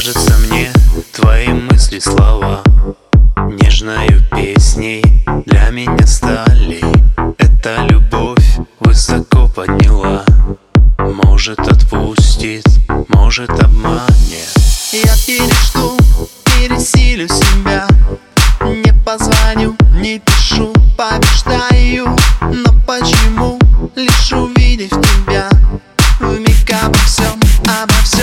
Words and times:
кажется 0.00 0.34
мне 0.48 0.72
твои 1.12 1.48
мысли, 1.48 1.98
слова 1.98 2.62
Нежною 3.60 4.22
песней 4.30 5.04
для 5.44 5.68
меня 5.68 6.06
стали. 6.06 6.80
Эта 7.36 7.84
любовь 7.86 8.56
высоко 8.78 9.46
подняла 9.54 10.24
Может 10.98 11.58
отпустит, 11.58 12.64
может 13.08 13.50
обманет. 13.50 14.48
Я 14.90 15.14
пережду 15.26 15.98
пересилю 16.44 17.28
себя 17.28 17.86
Не 18.62 18.94
позвоню, 19.04 19.76
не 20.00 20.18
пишу, 20.18 20.72
побеждаю 20.96 22.16
Но 22.40 22.72
почему, 22.86 23.58
лишь 23.94 24.32
увидев 24.32 24.88
тебя 24.88 25.50
Вмиг 26.20 26.70
обо 26.82 26.98
всем, 27.00 27.38
обо 27.66 27.92
всем. 28.02 28.19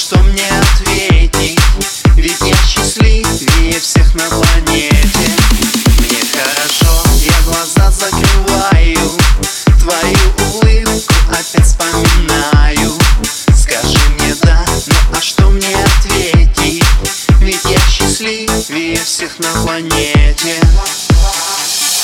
что 0.00 0.18
мне 0.20 0.48
ответить? 0.48 1.60
Ведь 2.16 2.40
я 2.40 2.56
счастливее 2.66 3.78
всех 3.78 4.14
на 4.14 4.24
планете. 4.30 4.98
Мне 5.98 6.22
хорошо, 6.32 7.04
я 7.22 7.34
глаза 7.44 7.90
закрываю 7.90 9.10
Твою 9.78 10.54
улыбку 10.54 11.14
опять 11.28 11.66
вспоминаю. 11.66 12.98
Скажи 13.54 13.98
мне 14.14 14.34
да, 14.42 14.64
ну 14.86 14.94
а 15.18 15.20
что 15.20 15.50
мне 15.50 15.76
ответить? 15.84 16.82
Ведь 17.40 17.64
я 17.64 17.78
счастливее 17.80 19.04
всех 19.04 19.38
на 19.38 19.52
планете. 19.62 20.60